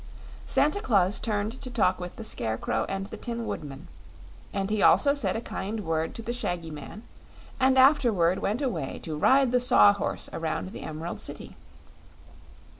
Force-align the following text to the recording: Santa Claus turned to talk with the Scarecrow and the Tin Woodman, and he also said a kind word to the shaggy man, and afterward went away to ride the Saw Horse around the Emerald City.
Santa 0.47 0.81
Claus 0.81 1.19
turned 1.19 1.61
to 1.61 1.69
talk 1.69 1.99
with 1.99 2.15
the 2.15 2.23
Scarecrow 2.23 2.87
and 2.89 3.05
the 3.05 3.17
Tin 3.17 3.45
Woodman, 3.45 3.87
and 4.51 4.71
he 4.71 4.81
also 4.81 5.13
said 5.13 5.35
a 5.35 5.41
kind 5.41 5.81
word 5.81 6.15
to 6.15 6.23
the 6.23 6.33
shaggy 6.33 6.71
man, 6.71 7.03
and 7.59 7.77
afterward 7.77 8.39
went 8.39 8.63
away 8.63 8.99
to 9.03 9.15
ride 9.15 9.51
the 9.51 9.59
Saw 9.59 9.93
Horse 9.93 10.27
around 10.33 10.71
the 10.71 10.81
Emerald 10.81 11.19
City. 11.21 11.55